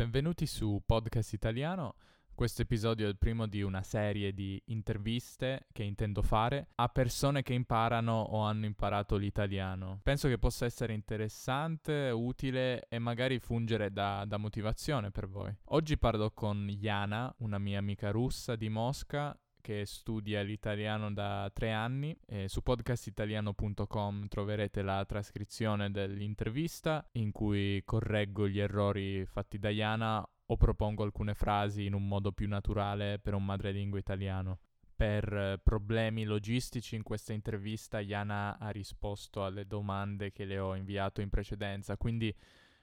benvenuti 0.00 0.46
su 0.46 0.80
Podcast 0.86 1.34
Italiano. 1.34 1.94
Questo 2.34 2.62
episodio 2.62 3.04
è 3.04 3.10
il 3.10 3.18
primo 3.18 3.46
di 3.46 3.60
una 3.60 3.82
serie 3.82 4.32
di 4.32 4.58
interviste 4.68 5.66
che 5.72 5.82
intendo 5.82 6.22
fare 6.22 6.68
a 6.76 6.88
persone 6.88 7.42
che 7.42 7.52
imparano 7.52 8.18
o 8.18 8.40
hanno 8.40 8.64
imparato 8.64 9.18
l'italiano. 9.18 10.00
Penso 10.02 10.28
che 10.28 10.38
possa 10.38 10.64
essere 10.64 10.94
interessante, 10.94 12.08
utile 12.08 12.86
e 12.88 12.98
magari 12.98 13.40
fungere 13.40 13.92
da, 13.92 14.24
da 14.26 14.38
motivazione 14.38 15.10
per 15.10 15.28
voi. 15.28 15.54
Oggi 15.64 15.98
parlo 15.98 16.30
con 16.30 16.66
Jana, 16.66 17.30
una 17.40 17.58
mia 17.58 17.78
amica 17.78 18.10
russa 18.10 18.56
di 18.56 18.70
Mosca 18.70 19.38
che 19.60 19.84
studia 19.86 20.42
l'italiano 20.42 21.12
da 21.12 21.50
tre 21.52 21.72
anni. 21.72 22.16
E 22.26 22.48
su 22.48 22.62
podcastitaliano.com 22.62 24.28
troverete 24.28 24.82
la 24.82 25.04
trascrizione 25.04 25.90
dell'intervista 25.90 27.06
in 27.12 27.32
cui 27.32 27.82
correggo 27.84 28.48
gli 28.48 28.58
errori 28.58 29.24
fatti 29.26 29.58
da 29.58 29.70
Iana 29.70 30.26
o 30.46 30.56
propongo 30.56 31.02
alcune 31.04 31.34
frasi 31.34 31.86
in 31.86 31.94
un 31.94 32.06
modo 32.08 32.32
più 32.32 32.48
naturale 32.48 33.18
per 33.18 33.34
un 33.34 33.44
madrelingua 33.44 33.98
italiano. 33.98 34.58
Per 34.96 35.60
problemi 35.62 36.24
logistici 36.24 36.94
in 36.94 37.02
questa 37.02 37.32
intervista 37.32 38.00
Iana 38.00 38.58
ha 38.58 38.68
risposto 38.70 39.44
alle 39.44 39.66
domande 39.66 40.30
che 40.30 40.44
le 40.44 40.58
ho 40.58 40.74
inviato 40.74 41.20
in 41.20 41.30
precedenza, 41.30 41.96
quindi 41.96 42.34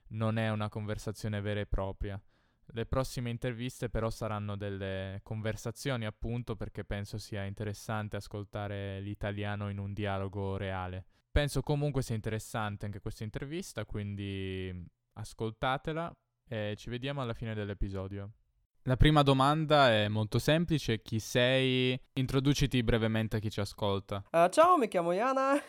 non 0.09 0.37
è 0.37 0.49
una 0.49 0.69
conversazione 0.69 1.41
vera 1.41 1.59
e 1.59 1.67
propria. 1.67 2.19
Le 2.71 2.85
prossime 2.85 3.29
interviste 3.29 3.89
però 3.89 4.09
saranno 4.09 4.57
delle 4.57 5.21
conversazioni 5.23 6.05
appunto 6.05 6.55
perché 6.55 6.83
penso 6.83 7.17
sia 7.17 7.43
interessante 7.45 8.17
ascoltare 8.17 8.99
l'italiano 8.99 9.69
in 9.69 9.77
un 9.77 9.93
dialogo 9.93 10.57
reale. 10.57 11.05
Penso 11.31 11.61
comunque 11.61 12.01
sia 12.01 12.15
interessante 12.15 12.85
anche 12.85 12.99
questa 12.99 13.23
intervista, 13.23 13.85
quindi 13.85 14.85
ascoltatela 15.13 16.15
e 16.47 16.75
ci 16.77 16.89
vediamo 16.89 17.21
alla 17.21 17.33
fine 17.33 17.53
dell'episodio. 17.53 18.31
La 18.87 18.95
prima 18.95 19.21
domanda 19.21 19.91
è 19.91 20.07
molto 20.07 20.39
semplice, 20.39 21.01
chi 21.01 21.19
sei? 21.19 21.99
Introduciti 22.13 22.81
brevemente 22.83 23.35
a 23.35 23.39
chi 23.39 23.49
ci 23.49 23.59
ascolta. 23.59 24.23
Uh, 24.31 24.47
ciao, 24.47 24.77
mi 24.77 24.87
chiamo 24.87 25.11
Iana, 25.11 25.61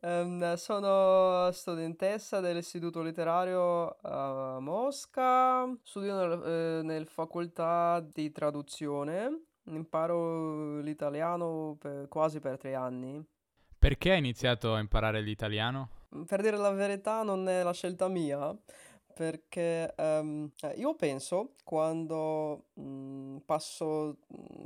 um, 0.00 0.54
sono 0.56 1.52
studentessa 1.52 2.40
dell'Istituto 2.40 3.02
Letterario 3.02 3.98
a 4.00 4.58
Mosca, 4.60 5.70
studio 5.82 6.16
nel, 6.16 6.42
eh, 6.42 6.82
nel 6.84 7.06
facoltà 7.06 8.00
di 8.00 8.32
traduzione, 8.32 9.42
imparo 9.64 10.80
l'italiano 10.80 11.76
per, 11.78 12.08
quasi 12.08 12.40
per 12.40 12.56
tre 12.56 12.76
anni. 12.76 13.22
Perché 13.78 14.12
hai 14.12 14.18
iniziato 14.18 14.72
a 14.72 14.78
imparare 14.78 15.20
l'italiano? 15.20 15.90
Per 16.26 16.40
dire 16.40 16.56
la 16.56 16.70
verità 16.70 17.22
non 17.22 17.46
è 17.46 17.62
la 17.62 17.74
scelta 17.74 18.08
mia 18.08 18.56
perché 19.18 19.92
um, 19.96 20.48
io 20.76 20.94
penso 20.94 21.54
quando 21.64 22.66
um, 22.74 23.42
passo, 23.44 24.18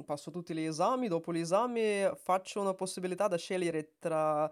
passo, 0.05 0.31
tutti 0.31 0.53
gli 0.53 0.61
esami, 0.61 1.09
dopo 1.09 1.33
gli 1.33 1.39
esami 1.39 2.07
faccio 2.17 2.61
una 2.61 2.75
possibilità 2.75 3.29
da 3.29 3.39
scegliere 3.39 3.95
tra, 3.99 4.47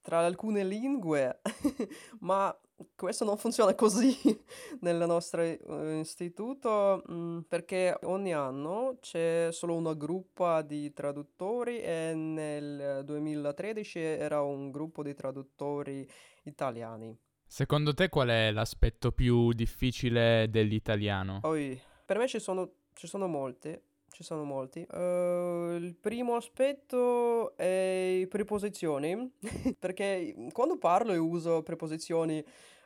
tra 0.00 0.18
alcune 0.26 0.64
lingue, 0.64 1.40
ma 2.18 2.52
questo 2.96 3.24
non 3.24 3.36
funziona 3.36 3.76
così 3.76 4.12
nel 4.80 5.06
nostro 5.06 5.42
uh, 5.42 6.00
istituto 6.00 7.04
um, 7.06 7.44
perché 7.46 7.96
ogni 8.02 8.34
anno 8.34 8.96
c'è 9.00 9.50
solo 9.52 9.76
una 9.76 9.94
gruppa 9.94 10.62
di 10.62 10.92
traduttori 10.92 11.78
e 11.80 12.12
nel 12.12 13.02
2013 13.04 14.00
era 14.00 14.42
un 14.42 14.72
gruppo 14.72 15.04
di 15.04 15.14
traduttori 15.14 16.04
italiani. 16.42 17.16
Secondo 17.46 17.94
te 17.94 18.08
qual 18.08 18.28
è 18.28 18.50
l'aspetto 18.50 19.12
più 19.12 19.52
difficile 19.52 20.48
dell'italiano? 20.50 21.40
Poi, 21.40 21.80
per 22.04 22.18
me 22.18 22.26
ci 22.26 22.38
sono, 22.38 22.70
ci 22.94 23.06
sono 23.06 23.26
molte. 23.26 23.82
Ci 24.14 24.22
sono 24.22 24.44
molti. 24.44 24.86
Uh, 24.92 25.74
il 25.74 25.96
primo 26.00 26.36
aspetto 26.36 27.56
è 27.56 28.24
preposizioni, 28.28 29.28
perché 29.76 30.32
quando 30.52 30.78
parlo 30.78 31.12
e 31.12 31.16
uso 31.16 31.64
preposizioni 31.64 32.38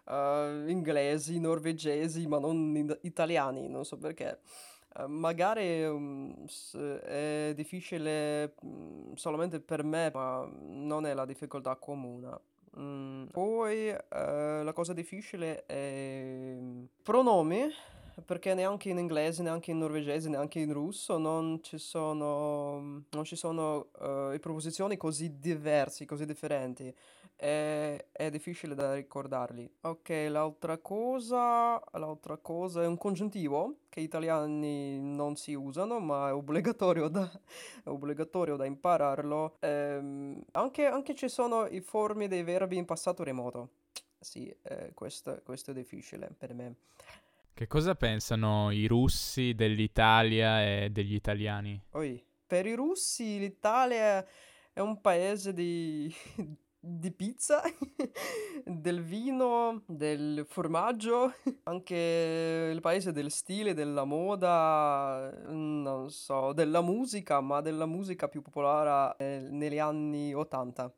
uh, 0.06 0.66
inglesi, 0.68 1.38
norvegesi, 1.38 2.26
ma 2.26 2.38
non 2.38 2.98
italiani, 3.02 3.68
non 3.68 3.84
so 3.84 3.98
perché. 3.98 4.40
Uh, 4.96 5.06
magari 5.06 5.84
um, 5.84 6.46
è 7.04 7.52
difficile 7.54 8.54
um, 8.62 9.14
solamente 9.14 9.60
per 9.60 9.84
me, 9.84 10.10
ma 10.12 10.50
non 10.50 11.04
è 11.04 11.12
la 11.12 11.26
difficoltà 11.26 11.76
comune. 11.76 12.40
Mm, 12.78 13.24
poi 13.26 13.88
eh, 13.88 14.62
la 14.62 14.72
cosa 14.72 14.92
difficile 14.92 15.64
è 15.66 16.56
pronomi, 17.02 17.66
perché 18.24 18.54
neanche 18.54 18.90
in 18.90 18.98
inglese, 18.98 19.42
neanche 19.42 19.70
in 19.70 19.78
norvegese, 19.78 20.28
neanche 20.28 20.58
in 20.60 20.72
russo 20.72 21.18
non 21.18 21.60
ci 21.62 21.78
sono, 21.78 23.04
non 23.10 23.24
ci 23.24 23.36
sono 23.36 23.88
uh, 23.98 24.38
proposizioni 24.38 24.96
così 24.96 25.38
diverse, 25.38 26.04
così 26.04 26.24
differenti. 26.24 26.94
È, 27.36 28.06
è, 28.10 28.30
difficile 28.30 28.74
da 28.74 28.94
ricordarli. 28.94 29.70
Ok, 29.82 30.26
l'altra 30.28 30.78
cosa, 30.78 31.80
l'altra 31.92 32.36
cosa 32.38 32.82
è 32.82 32.86
un 32.86 32.96
congiuntivo 32.96 33.76
che 33.88 34.00
gli 34.00 34.04
italiani 34.04 34.98
non 35.00 35.36
si 35.36 35.54
usano, 35.54 36.00
ma 36.00 36.28
è 36.28 36.32
obbligatorio 36.32 37.06
da, 37.06 37.30
è 37.84 37.88
obbligatorio 37.88 38.56
da 38.56 38.64
impararlo. 38.64 39.56
Ehm, 39.60 40.42
anche, 40.52 40.86
anche 40.86 41.14
ci 41.14 41.28
sono 41.28 41.66
i 41.66 41.80
formi 41.80 42.26
dei 42.26 42.42
verbi 42.42 42.76
in 42.76 42.84
passato 42.84 43.22
remoto. 43.22 43.68
Sì, 44.18 44.52
eh, 44.62 44.90
questo, 44.94 45.40
questo 45.44 45.70
è 45.70 45.74
difficile 45.74 46.34
per 46.36 46.54
me. 46.54 46.74
Che 47.58 47.66
cosa 47.66 47.96
pensano 47.96 48.70
i 48.70 48.86
russi 48.86 49.52
dell'Italia 49.52 50.62
e 50.64 50.90
degli 50.90 51.14
italiani? 51.14 51.82
Oi, 51.90 52.24
per 52.46 52.66
i 52.66 52.74
russi 52.76 53.40
l'Italia 53.40 54.24
è 54.72 54.78
un 54.78 55.00
paese 55.00 55.52
di, 55.52 56.08
di 56.78 57.10
pizza, 57.10 57.60
del 58.64 59.02
vino, 59.02 59.82
del 59.86 60.46
formaggio, 60.48 61.32
anche 61.64 62.70
il 62.72 62.80
paese 62.80 63.10
del 63.10 63.32
stile, 63.32 63.74
della 63.74 64.04
moda, 64.04 65.28
non 65.48 66.10
so, 66.10 66.52
della 66.52 66.80
musica, 66.80 67.40
ma 67.40 67.60
della 67.60 67.86
musica 67.86 68.28
più 68.28 68.40
popolare 68.40 69.16
eh, 69.18 69.48
negli 69.50 69.80
anni 69.80 70.32
80. 70.32 70.94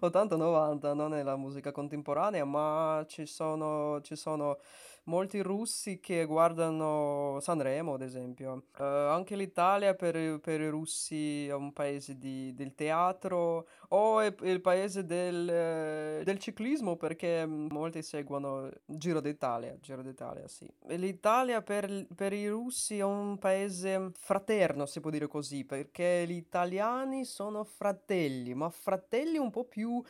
80-90 0.00 0.94
non 0.96 1.12
è 1.12 1.22
la 1.22 1.36
musica 1.36 1.72
contemporanea, 1.72 2.46
ma 2.46 3.04
ci 3.06 3.26
sono, 3.26 4.00
ci 4.00 4.16
sono 4.16 4.58
molti 5.04 5.40
russi 5.40 6.00
che 6.00 6.24
guardano 6.24 7.38
Sanremo, 7.40 7.94
ad 7.94 8.02
esempio. 8.02 8.64
Uh, 8.78 8.82
anche 8.82 9.36
l'Italia 9.36 9.94
per, 9.94 10.38
per, 10.40 10.60
i 10.60 10.68
russi 10.68 11.46
è 11.46 11.54
un 11.54 11.72
paese 11.72 12.18
di, 12.18 12.54
del 12.54 12.74
teatro 12.74 13.66
o 13.88 14.20
è 14.20 14.34
il 14.42 14.60
paese 14.60 15.04
del, 15.04 16.22
del, 16.24 16.38
ciclismo 16.38 16.96
perché 16.96 17.44
molti 17.46 18.02
seguono 18.02 18.70
Giro 18.84 19.20
d'Italia, 19.20 19.76
Giro 19.80 20.02
d'Italia, 20.02 20.46
sì. 20.46 20.68
L'Italia 20.88 21.62
per, 21.62 22.06
per 22.14 22.32
i 22.32 22.48
russi 22.48 22.98
è 22.98 23.04
un 23.04 23.38
paese 23.38 24.10
fraterno, 24.14 24.86
si 24.86 25.00
può 25.00 25.10
dire 25.10 25.26
così, 25.26 25.64
perché 25.64 26.24
gli 26.26 26.32
italiani 26.32 27.24
sono 27.24 27.64
fratelli, 27.64 28.54
ma 28.54 28.68
fratelli 28.70 29.38
un 29.38 29.50
po' 29.50 29.64
più 29.64 30.02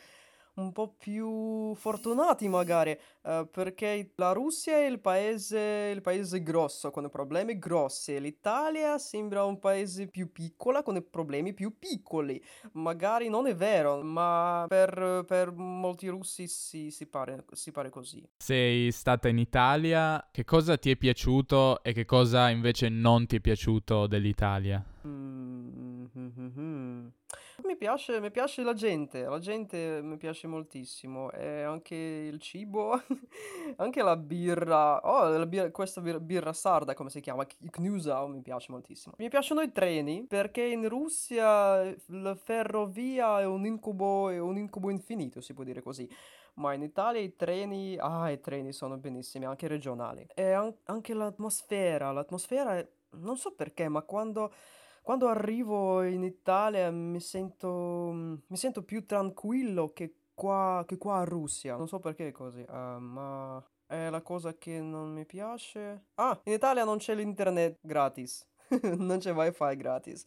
un 0.55 0.71
po' 0.71 0.95
più 0.97 1.73
fortunati 1.75 2.47
magari, 2.47 2.91
eh, 3.23 3.47
perché 3.49 4.11
la 4.15 4.31
Russia 4.31 4.77
è 4.77 4.85
il 4.85 4.99
paese, 4.99 5.91
il 5.93 6.01
paese 6.01 6.43
grosso 6.43 6.91
con 6.91 7.05
i 7.05 7.09
problemi 7.09 7.57
grossi, 7.57 8.19
l'Italia 8.19 8.97
sembra 8.97 9.43
un 9.45 9.59
paese 9.59 10.07
più 10.07 10.31
piccolo 10.31 10.83
con 10.83 10.95
i 10.95 11.01
problemi 11.01 11.53
più 11.53 11.77
piccoli. 11.77 12.43
Magari 12.73 13.29
non 13.29 13.47
è 13.47 13.55
vero, 13.55 14.01
ma 14.01 14.65
per, 14.67 15.23
per 15.25 15.51
molti 15.51 16.07
russi 16.07 16.47
si, 16.47 16.91
si, 16.91 17.07
pare, 17.07 17.45
si 17.51 17.71
pare 17.71 17.89
così. 17.89 18.27
Sei 18.37 18.91
stata 18.91 19.27
in 19.27 19.37
Italia, 19.37 20.27
che 20.31 20.43
cosa 20.43 20.77
ti 20.77 20.91
è 20.91 20.95
piaciuto 20.95 21.81
e 21.83 21.93
che 21.93 22.05
cosa 22.05 22.49
invece 22.49 22.89
non 22.89 23.25
ti 23.25 23.37
è 23.37 23.39
piaciuto 23.39 24.07
dell'Italia? 24.07 24.83
Mm-hmm. 25.07 25.40
Piace, 27.81 28.19
mi 28.19 28.29
piace 28.29 28.61
la 28.61 28.75
gente, 28.75 29.23
la 29.23 29.39
gente 29.39 30.01
mi 30.03 30.17
piace 30.17 30.45
moltissimo 30.45 31.31
e 31.31 31.63
anche 31.63 31.95
il 31.95 32.39
cibo, 32.39 32.91
anche 33.77 34.03
la 34.03 34.15
birra, 34.17 34.99
oh, 34.99 35.27
la 35.35 35.47
birra- 35.47 35.71
questa 35.71 35.99
birra, 35.99 36.19
birra 36.19 36.53
sarda 36.53 36.93
come 36.93 37.09
si 37.09 37.21
chiama, 37.21 37.43
Knusa, 37.71 38.23
mi 38.27 38.43
piace 38.43 38.71
moltissimo. 38.71 39.15
Mi 39.17 39.29
piacciono 39.29 39.61
i 39.61 39.71
treni 39.71 40.27
perché 40.27 40.61
in 40.61 40.87
Russia 40.87 41.91
la 42.09 42.35
ferrovia 42.35 43.39
è 43.39 43.45
un 43.47 43.65
incubo, 43.65 44.29
è 44.29 44.37
un 44.37 44.57
incubo 44.57 44.91
infinito, 44.91 45.41
si 45.41 45.55
può 45.55 45.63
dire 45.63 45.81
così. 45.81 46.07
Ma 46.57 46.73
in 46.73 46.83
Italia 46.83 47.19
i 47.19 47.35
treni, 47.35 47.97
ah, 47.97 48.29
i 48.29 48.39
treni 48.39 48.73
sono 48.73 48.97
benissimi, 48.97 49.45
anche 49.45 49.67
regionali. 49.67 50.27
E 50.35 50.51
an- 50.51 50.75
anche 50.83 51.15
l'atmosfera, 51.15 52.11
l'atmosfera 52.11 52.77
è, 52.77 52.87
non 53.15 53.37
so 53.37 53.55
perché, 53.55 53.89
ma 53.89 54.03
quando 54.03 54.53
quando 55.01 55.27
arrivo 55.27 56.03
in 56.03 56.23
Italia 56.23 56.91
mi 56.91 57.19
sento, 57.19 58.39
mi 58.47 58.57
sento 58.57 58.83
più 58.83 59.05
tranquillo 59.05 59.91
che 59.93 60.15
qua, 60.33 60.83
che 60.87 60.97
qua 60.97 61.19
a 61.19 61.23
Russia. 61.23 61.75
Non 61.75 61.87
so 61.87 61.99
perché 61.99 62.27
è 62.27 62.31
così, 62.31 62.65
uh, 62.67 62.99
ma 62.99 63.63
è 63.87 64.09
la 64.09 64.21
cosa 64.21 64.55
che 64.57 64.79
non 64.79 65.11
mi 65.11 65.25
piace. 65.25 66.05
Ah, 66.15 66.39
in 66.45 66.53
Italia 66.53 66.83
non 66.83 66.97
c'è 66.97 67.15
l'internet 67.15 67.77
gratis, 67.81 68.47
non 68.97 69.17
c'è 69.17 69.33
wifi 69.33 69.75
gratis. 69.75 70.25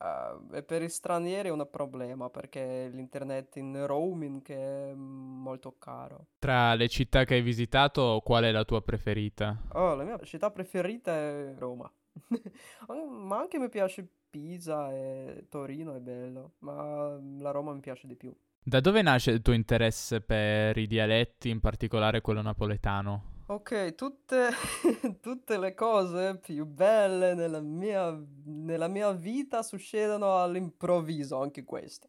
Uh, 0.00 0.54
e 0.54 0.62
per 0.62 0.82
gli 0.82 0.88
stranieri 0.88 1.48
è 1.48 1.52
un 1.52 1.68
problema 1.70 2.30
perché 2.30 2.88
l'internet 2.90 3.56
in 3.56 3.86
roaming 3.86 4.46
è 4.46 4.94
molto 4.94 5.76
caro. 5.78 6.28
Tra 6.38 6.72
le 6.74 6.88
città 6.88 7.24
che 7.24 7.34
hai 7.34 7.42
visitato, 7.42 8.22
qual 8.24 8.44
è 8.44 8.50
la 8.50 8.64
tua 8.64 8.80
preferita? 8.80 9.62
Oh, 9.72 9.94
la 9.94 10.04
mia 10.04 10.18
città 10.22 10.50
preferita 10.50 11.12
è 11.12 11.54
Roma. 11.58 11.90
ma 13.08 13.38
anche 13.38 13.58
mi 13.58 13.68
piace 13.68 14.08
Pisa 14.30 14.92
e 14.92 15.46
Torino 15.48 15.94
è 15.94 16.00
bello, 16.00 16.52
ma 16.60 17.18
la 17.38 17.50
Roma 17.50 17.72
mi 17.72 17.80
piace 17.80 18.06
di 18.06 18.14
più. 18.14 18.34
Da 18.62 18.80
dove 18.80 19.02
nasce 19.02 19.32
il 19.32 19.42
tuo 19.42 19.52
interesse 19.52 20.20
per 20.20 20.76
i 20.76 20.86
dialetti, 20.86 21.48
in 21.48 21.60
particolare 21.60 22.20
quello 22.20 22.42
napoletano? 22.42 23.38
Ok, 23.46 23.96
tutte, 23.96 24.50
tutte 25.20 25.58
le 25.58 25.74
cose 25.74 26.38
più 26.38 26.64
belle 26.66 27.34
nella 27.34 27.60
mia, 27.60 28.16
nella 28.44 28.86
mia 28.86 29.10
vita 29.12 29.62
succedono 29.62 30.40
all'improvviso, 30.40 31.40
anche 31.40 31.64
queste. 31.64 32.08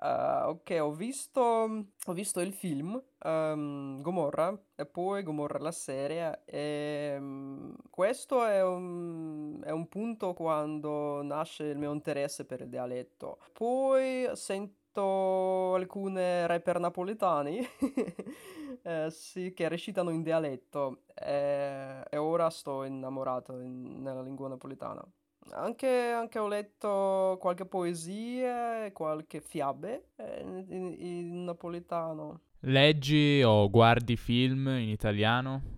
Uh, 0.00 0.50
ok, 0.50 0.78
ho 0.80 0.92
visto, 0.92 1.40
ho 1.40 2.12
visto 2.12 2.38
il 2.38 2.52
film 2.52 3.02
um, 3.24 4.00
Gomorra 4.00 4.56
e 4.76 4.86
poi 4.86 5.24
Gomorra 5.24 5.58
la 5.58 5.72
serie 5.72 6.42
e 6.44 7.16
um, 7.18 7.74
questo 7.90 8.44
è 8.44 8.62
un, 8.62 9.60
è 9.64 9.70
un 9.70 9.88
punto 9.88 10.34
quando 10.34 11.20
nasce 11.22 11.64
il 11.64 11.78
mio 11.78 11.92
interesse 11.92 12.44
per 12.44 12.60
il 12.60 12.68
dialetto. 12.68 13.38
Poi 13.52 14.28
sento 14.34 15.74
alcune 15.74 16.46
rapper 16.46 16.78
napoletani 16.78 17.58
eh, 18.82 19.10
sì, 19.10 19.52
che 19.52 19.68
recitano 19.68 20.10
in 20.10 20.22
dialetto 20.22 21.02
e, 21.12 22.04
e 22.08 22.16
ora 22.16 22.50
sto 22.50 22.84
innamorato 22.84 23.58
in, 23.58 24.00
nella 24.00 24.22
lingua 24.22 24.48
napoletana. 24.48 25.04
Anche, 25.52 25.88
anche, 25.88 26.38
ho 26.38 26.48
letto 26.48 27.36
qualche 27.40 27.64
poesia 27.64 28.84
e 28.84 28.92
qualche 28.92 29.40
fiabe 29.40 30.08
eh, 30.16 30.40
in, 30.40 30.94
in 30.98 31.44
napoletano. 31.44 32.40
Leggi 32.60 33.42
o 33.44 33.70
guardi 33.70 34.16
film 34.16 34.66
in 34.68 34.88
italiano? 34.88 35.76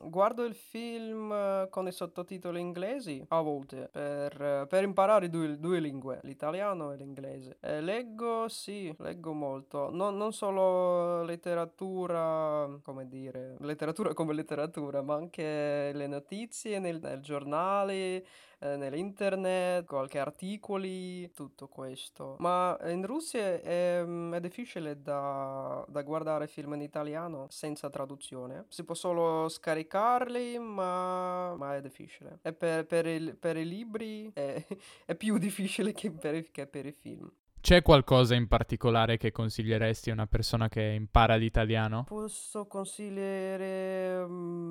Guardo 0.00 0.44
il 0.44 0.54
film 0.54 1.32
eh, 1.32 1.66
con 1.70 1.88
i 1.88 1.92
sottotitoli 1.92 2.60
inglesi 2.60 3.24
a 3.28 3.40
volte 3.40 3.88
per, 3.90 4.66
per 4.68 4.84
imparare 4.84 5.28
due, 5.28 5.58
due, 5.58 5.80
lingue, 5.80 6.20
l'italiano 6.22 6.92
e 6.92 6.96
l'inglese. 6.96 7.56
E 7.60 7.80
leggo, 7.80 8.46
sì, 8.48 8.94
leggo 9.00 9.32
molto. 9.32 9.90
No, 9.90 10.10
non 10.10 10.32
solo 10.32 11.24
letteratura, 11.24 12.68
come 12.82 13.08
dire, 13.08 13.56
letteratura 13.58 14.14
come 14.14 14.34
letteratura, 14.34 15.02
ma 15.02 15.14
anche 15.14 15.90
le 15.92 16.06
notizie 16.06 16.78
nel, 16.78 17.00
nel 17.02 17.20
giornale, 17.20 18.24
eh, 18.60 18.76
nell'internet, 18.76 19.84
qualche 19.84 20.18
articoli, 20.18 21.30
tutto 21.32 21.68
questo. 21.68 22.36
Ma 22.38 22.76
in 22.86 23.06
Russia 23.06 23.60
è, 23.60 24.02
mm, 24.04 24.34
è 24.34 24.40
difficile 24.40 25.00
da, 25.00 25.84
da, 25.88 26.02
guardare 26.02 26.46
film 26.46 26.74
in 26.74 26.82
italiano 26.82 27.46
senza 27.50 27.88
traduzione. 27.90 28.64
Si 28.68 28.84
può 28.84 28.94
solo 28.94 29.48
scaricarli, 29.48 30.58
ma, 30.58 31.54
ma 31.54 31.76
è 31.76 31.80
difficile. 31.80 32.38
E 32.42 32.52
per, 32.52 32.86
per, 32.86 33.06
il, 33.06 33.36
per 33.36 33.56
i 33.56 33.66
libri 33.66 34.30
è, 34.32 34.64
è 35.06 35.14
più 35.14 35.38
difficile 35.38 35.92
che 35.92 36.10
per, 36.10 36.50
che 36.50 36.66
per 36.66 36.86
i 36.86 36.92
film. 36.92 37.30
C'è 37.60 37.82
qualcosa 37.82 38.34
in 38.34 38.46
particolare 38.46 39.16
che 39.16 39.32
consiglieresti 39.32 40.10
a 40.10 40.12
una 40.12 40.26
persona 40.26 40.68
che 40.68 40.80
impara 40.80 41.34
l'italiano? 41.34 42.04
Posso 42.04 42.66
consigliare 42.66 44.22
um, 44.22 44.67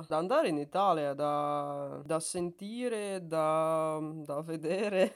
da, 0.00 0.06
da, 0.08 0.16
andare 0.16 0.48
in 0.48 0.58
Italia, 0.58 1.14
da, 1.14 2.00
da 2.04 2.20
sentire, 2.20 3.26
da, 3.26 3.98
da 4.00 4.40
vedere, 4.42 5.14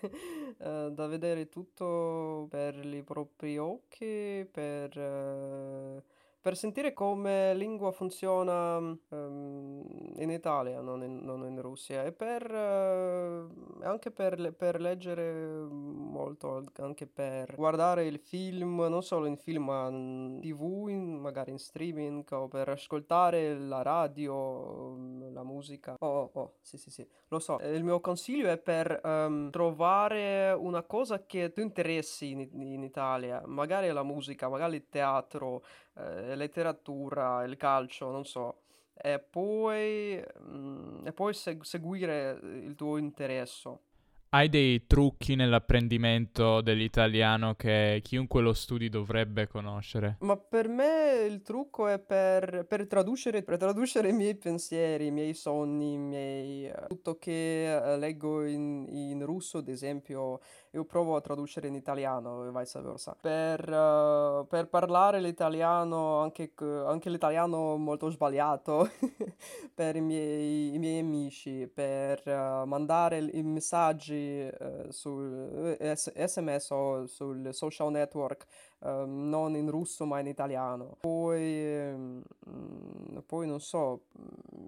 uh, 0.59 0.89
da 0.95 1.07
vedere 1.07 1.49
tutto 1.49 2.47
per 2.51 2.85
i 2.85 3.03
propri 3.03 3.59
occhi, 3.59 4.49
per... 4.51 4.99
Uh, 4.99 6.14
per 6.45 6.59
sentire 6.59 6.93
come 6.93 7.55
lingua 7.55 7.91
funziona 7.91 8.77
um, 8.77 9.83
in 10.17 10.29
Italia, 10.29 10.83
non 10.83 11.03
in, 11.03 11.25
non 11.25 11.47
in, 11.47 11.59
Russia, 11.59 12.05
e 12.05 12.13
per, 12.13 12.51
uh, 12.53 13.83
anche 13.83 14.11
per, 14.11 14.53
per, 14.53 14.79
leggere 14.79 15.33
molto, 15.33 16.63
anche 16.81 17.07
per 17.07 17.55
guardare 17.55 18.05
il 18.05 18.19
film, 18.19 18.79
non 18.91 19.03
solo 19.03 19.25
in 19.25 19.39
film, 19.39 19.65
ma 19.65 19.89
in 19.89 20.41
tv, 20.43 20.89
in, 20.89 21.15
magari 21.19 21.51
in 21.51 21.59
streaming, 21.59 22.31
o 22.33 22.47
per 22.47 22.69
ascoltare 22.69 23.57
la 23.57 23.81
radio, 23.81 24.99
la 25.31 25.45
musica. 25.45 25.95
Oh, 26.01 26.31
oh, 26.31 26.57
sì, 26.61 26.77
sì, 26.77 26.91
sì, 26.91 27.09
lo 27.29 27.39
so. 27.39 27.59
Il 27.61 27.85
mio 27.85 28.01
consiglio 28.01 28.51
è 28.51 28.59
per 28.59 29.01
um, 29.03 29.49
trovare 29.49 30.53
una 30.53 30.83
cosa 30.83 31.25
che 31.25 31.53
ti 31.53 31.63
interessi 31.63 32.33
in, 32.33 32.41
in 32.61 32.83
Italia, 32.83 33.41
magari 33.47 33.91
la 33.91 34.03
musica, 34.03 34.51
magari 34.51 34.77
il 34.77 34.89
teatro, 34.91 35.63
eh, 35.97 36.34
letteratura, 36.35 37.45
il 37.45 37.57
calcio, 37.57 38.11
non 38.11 38.25
so, 38.25 38.63
e 38.95 39.19
poi, 39.19 40.23
mm, 40.43 41.07
e 41.07 41.13
poi 41.13 41.35
seg- 41.35 41.63
seguire 41.63 42.39
il 42.43 42.75
tuo 42.75 42.97
interesse. 42.97 43.79
Hai 44.35 44.49
dei 44.49 44.85
trucchi 44.89 45.37
nell'apprendimento 45.37 46.61
dell'italiano 46.61 47.55
che 47.55 48.01
chiunque 48.03 48.43
lo 48.43 48.53
studi 48.53 48.89
dovrebbe 48.89 49.47
conoscere? 49.47 50.17
Ma 50.23 50.37
per 50.37 50.67
me 50.67 51.25
il 51.29 51.41
trucco 51.43 51.87
è 51.87 52.01
per, 52.01 52.67
per, 52.67 52.89
traducere, 52.89 53.45
per 53.45 53.59
traducere, 53.59 54.09
i 54.09 54.13
miei 54.13 54.35
pensieri, 54.35 55.07
i 55.07 55.11
miei 55.13 55.35
sogni, 55.35 55.93
i 55.93 55.99
miei, 55.99 56.67
uh, 56.67 56.89
tutto 56.89 57.17
che 57.17 57.81
uh, 57.81 57.97
leggo 57.97 58.45
in, 58.45 58.87
in, 58.89 59.25
russo, 59.25 59.59
ad 59.59 59.69
esempio, 59.69 60.41
io 60.75 60.85
provo 60.85 61.17
a 61.17 61.21
tradurre 61.21 61.67
in 61.69 61.75
italiano 61.75 62.45
e 62.47 62.51
viceversa. 62.51 63.17
Per, 63.21 63.61
uh, 63.61 64.47
per 64.47 64.69
parlare 64.69 65.21
l'italiano, 65.21 66.19
anche, 66.19 66.53
anche, 66.57 67.11
l'italiano 67.11 67.77
molto 67.77 68.11
sbagliato, 68.11 68.91
per 69.75 69.97
i 69.97 70.01
miei, 70.01 70.75
i 70.75 70.79
miei, 70.79 70.99
amici, 70.99 71.71
per 71.73 72.23
mandare 72.67 73.19
i 73.19 73.43
messaggi 73.43 74.15
eh, 74.15 74.87
su 74.91 75.77
sms 75.79 76.71
eh, 76.71 76.75
o 76.75 77.07
sul 77.07 77.49
social 77.53 77.91
network 77.91 78.47
eh, 78.81 79.05
non 79.07 79.57
in 79.57 79.71
russo 79.71 80.05
ma 80.05 80.21
in 80.21 80.27
italiano 80.27 80.97
poi, 81.01 81.93
mm, 81.95 82.21
poi 83.27 83.47
non 83.47 83.61
so 83.61 84.03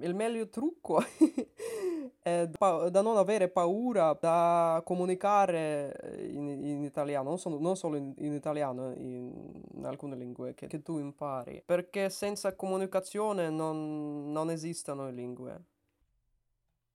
il 0.00 0.14
meglio 0.14 0.48
trucco 0.48 1.02
è 2.26 2.49
da, 2.49 2.88
da, 2.90 3.02
non 3.02 3.16
avere 3.18 3.49
paura 3.49 4.16
da 4.21 4.83
comunicare 4.85 6.18
in, 6.28 6.49
in 6.49 6.83
italiano 6.83 7.28
non, 7.28 7.38
so, 7.38 7.56
non, 7.56 7.76
solo 7.76 7.95
in, 7.95 8.12
in 8.18 8.33
italiano 8.33 8.92
in, 8.95 9.62
in, 9.75 9.85
alcune 9.85 10.16
lingue 10.16 10.52
che, 10.54 10.66
che, 10.66 10.83
tu 10.83 10.99
impari 10.99 11.62
perché 11.64 12.11
senza 12.11 12.56
comunicazione 12.56 13.49
non, 13.49 14.33
non 14.33 14.50
esistono 14.50 15.09
lingue 15.09 15.64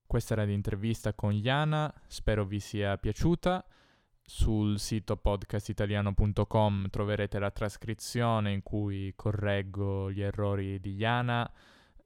questa 0.05 0.33
era 0.33 0.43
l'intervista 0.43 1.13
con 1.13 1.31
Iana, 1.31 1.89
spero 2.07 2.43
vi 2.43 2.59
sia 2.59 2.97
piaciuta. 2.97 3.65
Sul 4.21 4.77
sito 4.77 5.15
podcastitaliano.com 5.15 6.89
troverete 6.89 7.39
la 7.39 7.49
trascrizione 7.49 8.51
in 8.51 8.61
cui 8.61 9.13
correggo 9.15 10.11
gli 10.11 10.21
errori 10.21 10.81
di 10.81 10.95
Iana 10.95 11.49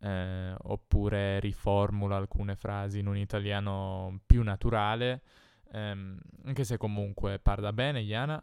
eh, 0.06 0.56
oppure 0.64 1.40
riformulo 1.40 2.16
alcune 2.16 2.56
frasi 2.56 3.00
in 3.00 3.08
un 3.08 3.18
italiano 3.18 4.20
più 4.26 4.44
naturale, 4.44 5.24
ehm, 5.72 6.20
anche 6.46 6.64
se 6.64 6.78
comunque 6.78 7.40
parla 7.40 7.74
bene 7.74 8.02
Iana. 8.02 8.42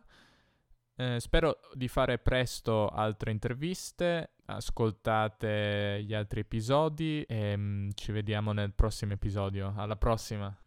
Eh, 0.95 1.21
spero 1.21 1.61
di 1.75 1.88
fare 1.88 2.19
presto 2.19 2.88
altre 2.88 3.31
interviste, 3.31 4.33
ascoltate 4.47 6.02
gli 6.04 6.14
altri 6.14 6.40
episodi 6.40 7.23
e 7.23 7.57
mh, 7.57 7.62
mm, 7.62 7.88
ci 7.95 8.12
vediamo 8.12 8.52
nel 8.52 8.73
prossimo 8.73 9.12
episodio. 9.12 9.73
Alla 9.76 9.97
prossima! 9.97 10.62